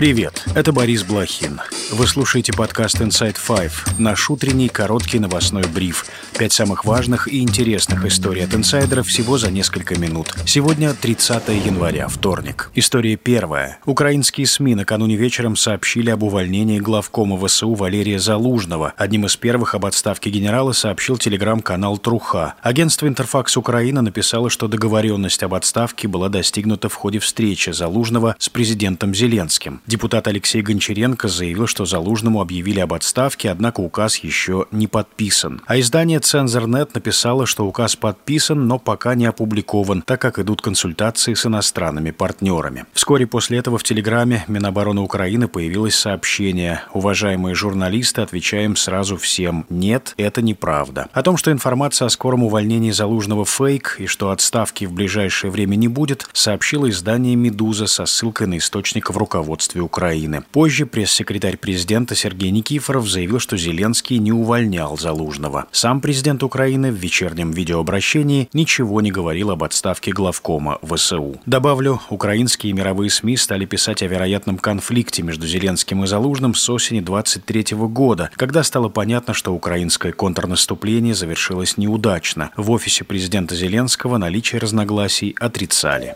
[0.00, 1.60] Привет, это Борис Блохин.
[1.90, 6.06] Вы слушаете подкаст Inside Five, наш утренний короткий новостной бриф.
[6.38, 10.32] Пять самых важных и интересных историй от инсайдеров всего за несколько минут.
[10.46, 12.70] Сегодня 30 января, вторник.
[12.74, 13.78] История первая.
[13.84, 18.94] Украинские СМИ накануне вечером сообщили об увольнении главкома ВСУ Валерия Залужного.
[18.96, 22.54] Одним из первых об отставке генерала сообщил телеграм-канал Труха.
[22.62, 28.48] Агентство Интерфакс Украина написало, что договоренность об отставке была достигнута в ходе встречи Залужного с
[28.48, 29.82] президентом Зеленским.
[29.90, 35.62] Депутат Алексей Гончаренко заявил, что Залужному объявили об отставке, однако указ еще не подписан.
[35.66, 41.34] А издание «Цензорнет» написало, что указ подписан, но пока не опубликован, так как идут консультации
[41.34, 42.84] с иностранными партнерами.
[42.92, 49.66] Вскоре после этого в Телеграме Минобороны Украины появилось сообщение «Уважаемые журналисты, отвечаем сразу всем.
[49.70, 51.08] Нет, это неправда».
[51.12, 55.74] О том, что информация о скором увольнении Залужного фейк и что отставки в ближайшее время
[55.74, 60.42] не будет, сообщило издание «Медуза» со ссылкой на источник в руководстве Украины.
[60.52, 65.66] Позже пресс-секретарь президента Сергей Никифоров заявил, что Зеленский не увольнял Залужного.
[65.72, 71.40] Сам президент Украины в вечернем видеообращении ничего не говорил об отставке главкома ВСУ.
[71.46, 77.00] Добавлю, украинские мировые СМИ стали писать о вероятном конфликте между Зеленским и Залужным с осени
[77.00, 82.50] 23 года, когда стало понятно, что украинское контрнаступление завершилось неудачно.
[82.56, 86.14] В офисе президента Зеленского наличие разногласий отрицали.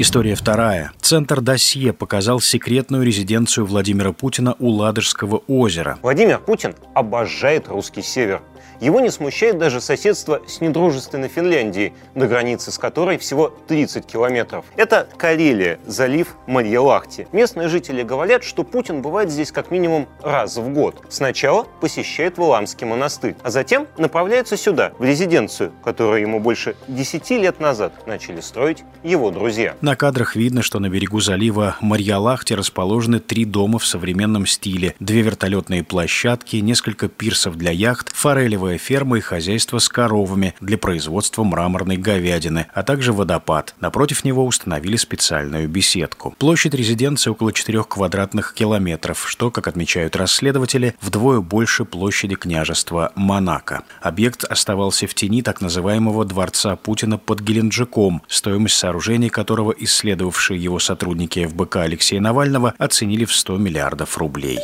[0.00, 0.92] История вторая.
[1.00, 5.98] Центр «Досье» показал секретную резиденцию Владимира Путина у Ладожского озера.
[6.02, 8.40] Владимир Путин обожает русский север.
[8.80, 14.64] Его не смущает даже соседство с недружественной Финляндией, до границы с которой всего 30 километров.
[14.76, 17.26] Это Карелия, залив Марья-Лахти.
[17.32, 21.02] Местные жители говорят, что Путин бывает здесь как минимум раз в год.
[21.08, 27.60] Сначала посещает Валамский монастырь, а затем направляется сюда, в резиденцию, которую ему больше 10 лет
[27.60, 29.74] назад начали строить его друзья.
[29.80, 35.22] На кадрах видно, что на берегу залива Марья-Лахти расположены три дома в современном стиле, две
[35.22, 41.44] вертолетные площадки, несколько пирсов для яхт, форелевая фруктовая ферма и хозяйство с коровами для производства
[41.44, 43.74] мраморной говядины, а также водопад.
[43.80, 46.34] Напротив него установили специальную беседку.
[46.38, 53.84] Площадь резиденции около 4 квадратных километров, что, как отмечают расследователи, вдвое больше площади княжества Монако.
[54.02, 60.78] Объект оставался в тени так называемого дворца Путина под Геленджиком, стоимость сооружения которого исследовавшие его
[60.78, 64.58] сотрудники ФБК Алексея Навального оценили в 100 миллиардов рублей.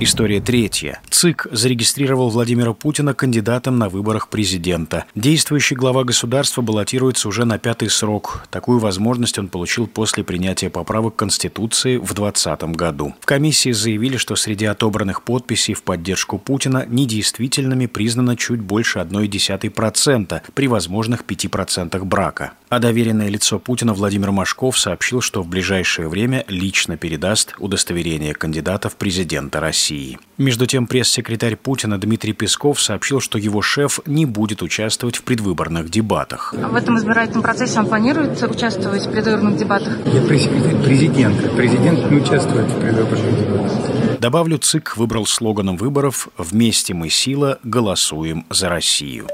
[0.00, 1.00] История третья.
[1.10, 5.06] ЦИК зарегистрировал Владимира Путина кандидатом на выборах президента.
[5.16, 8.44] Действующий глава государства баллотируется уже на пятый срок.
[8.48, 13.12] Такую возможность он получил после принятия поправок Конституции в 2020 году.
[13.18, 20.42] В комиссии заявили, что среди отобранных подписей в поддержку Путина недействительными признано чуть больше 0,1%
[20.54, 22.52] при возможных 5% брака.
[22.68, 28.88] А доверенное лицо Путина Владимир Машков сообщил, что в ближайшее время лично передаст удостоверение кандидата
[28.88, 29.87] в президента России.
[29.88, 30.18] России.
[30.36, 35.90] Между тем, пресс-секретарь Путина Дмитрий Песков сообщил, что его шеф не будет участвовать в предвыборных
[35.90, 36.54] дебатах.
[36.54, 39.96] В этом избирательном процессе он планирует участвовать в предвыборных дебатах?
[40.12, 41.48] Я пресс-секретарь президента.
[41.50, 44.20] Президент не участвует в предвыборных дебатах.
[44.20, 49.26] Добавлю, ЦИК выбрал слоганом выборов «Вместе мы сила, голосуем за Россию».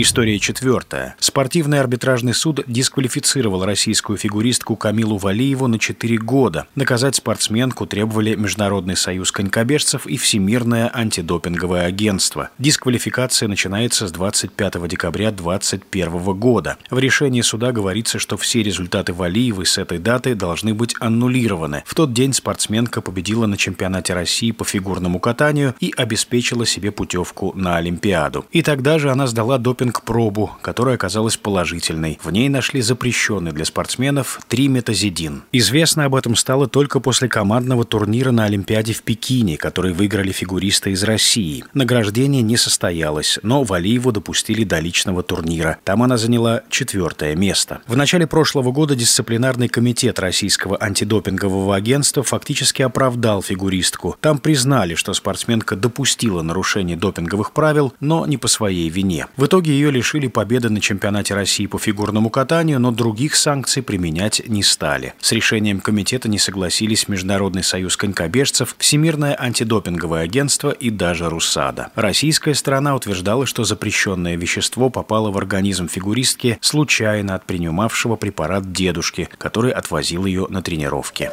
[0.00, 1.16] История четвертая.
[1.18, 6.68] Спортивный арбитражный суд дисквалифицировал российскую фигуристку Камилу Валиеву на 4 года.
[6.76, 12.50] Наказать спортсменку требовали Международный союз конькобежцев и Всемирное антидопинговое агентство.
[12.60, 16.78] Дисквалификация начинается с 25 декабря 2021 года.
[16.90, 21.82] В решении суда говорится, что все результаты Валиевой с этой даты должны быть аннулированы.
[21.84, 27.52] В тот день спортсменка победила на чемпионате России по фигурному катанию и обеспечила себе путевку
[27.56, 28.46] на Олимпиаду.
[28.52, 32.18] И тогда же она сдала допинг допинг-пробу, которая оказалась положительной.
[32.22, 35.44] В ней нашли запрещенный для спортсменов триметазидин.
[35.52, 40.92] Известно об этом стало только после командного турнира на Олимпиаде в Пекине, который выиграли фигуристы
[40.92, 41.64] из России.
[41.74, 45.78] Награждение не состоялось, но Валиеву допустили до личного турнира.
[45.84, 47.80] Там она заняла четвертое место.
[47.86, 54.16] В начале прошлого года дисциплинарный комитет Российского антидопингового агентства фактически оправдал фигуристку.
[54.20, 59.26] Там признали, что спортсменка допустила нарушение допинговых правил, но не по своей вине.
[59.36, 64.42] В итоге ее лишили победы на чемпионате России по фигурному катанию, но других санкций применять
[64.46, 65.14] не стали.
[65.20, 71.90] С решением комитета не согласились Международный союз конькобежцев, Всемирное антидопинговое агентство и даже РУСАДА.
[71.94, 79.28] Российская сторона утверждала, что запрещенное вещество попало в организм фигуристки случайно от принимавшего препарат дедушки,
[79.38, 81.30] который отвозил ее на тренировки.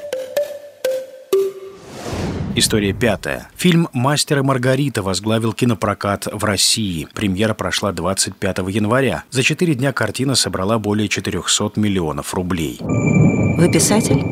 [2.58, 3.50] История пятая.
[3.58, 7.06] Фильм «Мастер и Маргарита» возглавил кинопрокат в России.
[7.14, 9.26] Премьера прошла 25 января.
[9.30, 12.78] За четыре дня картина собрала более 400 миллионов рублей.
[12.80, 14.24] Вы писатель?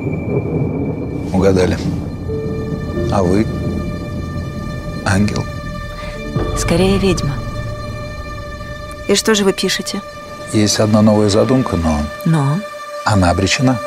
[1.33, 1.77] Угадали.
[3.11, 3.45] А вы?
[5.05, 5.43] Ангел.
[6.57, 7.33] Скорее ведьма.
[9.09, 10.01] И что же вы пишете?
[10.53, 12.57] Есть одна новая задумка, но Но
[13.03, 13.77] она обречена.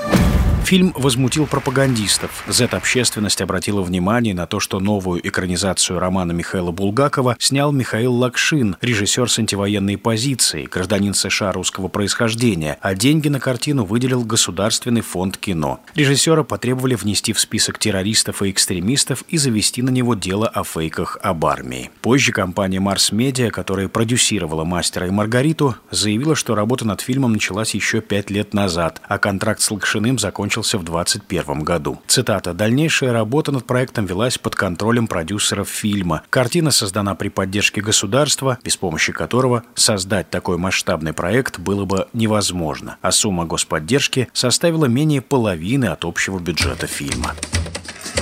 [0.66, 2.42] Фильм возмутил пропагандистов.
[2.48, 9.30] Z-общественность обратила внимание на то, что новую экранизацию романа Михаила Булгакова снял Михаил Лакшин, режиссер
[9.30, 15.78] с антивоенной позицией, гражданин США русского происхождения, а деньги на картину выделил Государственный фонд кино.
[15.94, 21.16] Режиссера потребовали внести в список террористов и экстремистов и завести на него дело о фейках
[21.22, 21.92] об армии.
[22.02, 27.72] Позже компания Марс Медиа, которая продюсировала «Мастера и Маргариту», заявила, что работа над фильмом началась
[27.72, 30.18] еще пять лет назад, а контракт с Лакшиным
[30.56, 31.98] закончился в 2021 году.
[32.06, 32.52] Цитата.
[32.54, 36.22] «Дальнейшая работа над проектом велась под контролем продюсеров фильма.
[36.30, 42.96] Картина создана при поддержке государства, без помощи которого создать такой масштабный проект было бы невозможно,
[43.02, 47.34] а сумма господдержки составила менее половины от общего бюджета фильма».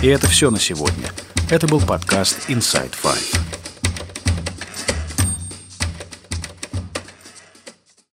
[0.02, 1.10] И это все на сегодня.
[1.50, 3.33] Это был подкаст Inside Five.